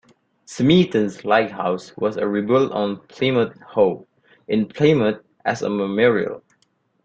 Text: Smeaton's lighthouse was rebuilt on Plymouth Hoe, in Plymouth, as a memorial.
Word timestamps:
Smeaton's 0.45 1.23
lighthouse 1.25 1.95
was 1.95 2.17
rebuilt 2.17 2.71
on 2.71 3.01
Plymouth 3.01 3.55
Hoe, 3.61 4.07
in 4.47 4.67
Plymouth, 4.67 5.21
as 5.45 5.61
a 5.61 5.69
memorial. 5.69 6.41